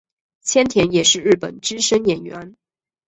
[0.41, 2.55] 千田是也是日本资深演员。